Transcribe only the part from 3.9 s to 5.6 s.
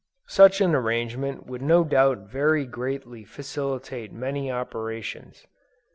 many operations.